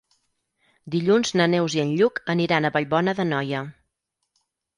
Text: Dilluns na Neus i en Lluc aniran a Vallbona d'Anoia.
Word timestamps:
Dilluns 0.95 1.31
na 1.41 1.47
Neus 1.55 1.75
i 1.79 1.81
en 1.83 1.91
Lluc 1.99 2.17
aniran 2.35 2.67
a 2.67 2.73
Vallbona 2.79 3.15
d'Anoia. 3.21 3.63